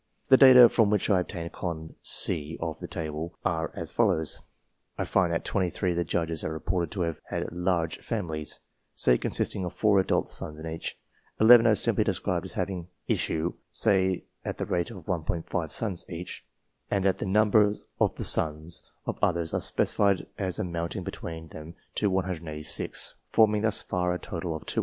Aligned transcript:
The 0.29 0.35
data 0.37 0.67
from 0.67 0.89
which 0.89 1.11
I 1.11 1.19
obtained 1.19 1.51
column 1.51 1.93
C 2.01 2.57
of 2.59 2.79
that 2.79 2.89
table 2.89 3.35
are 3.45 3.71
as 3.75 3.91
follow: 3.91 4.23
I 4.97 5.03
find 5.03 5.31
that 5.31 5.45
23 5.45 5.91
of 5.91 5.95
the 5.97 6.03
Judges 6.03 6.43
are 6.43 6.51
reported 6.51 6.89
to 6.93 7.01
have 7.01 7.19
had 7.29 7.51
"large 7.51 7.99
families," 7.99 8.61
say 8.95 9.19
consisting 9.19 9.63
of 9.63 9.75
four 9.75 9.99
adult 9.99 10.27
sons 10.27 10.57
in 10.57 10.65
each; 10.65 10.97
11 11.39 11.67
are 11.67 11.75
simply 11.75 12.03
described 12.03 12.45
as 12.45 12.53
having" 12.53 12.87
issue," 13.17 13.53
say 13.69 14.23
at 14.43 14.57
the 14.57 14.65
rate 14.65 14.89
of 14.89 15.05
1J 15.05 15.69
sons 15.69 16.09
each; 16.09 16.43
and 16.89 17.05
that 17.05 17.19
the 17.19 17.27
number 17.27 17.71
of 17.99 18.15
the 18.15 18.23
sons 18.23 18.81
of 19.05 19.19
others 19.21 19.53
are 19.53 19.61
specified 19.61 20.25
as 20.35 20.57
amounting 20.57 21.03
between 21.03 21.49
them 21.49 21.75
to 21.93 22.09
186; 22.09 23.13
forming 23.29 23.61
thus 23.61 23.83
far 23.83 24.15
a 24.15 24.17
total 24.17 24.55
of 24.55 24.65
294. 24.65 24.79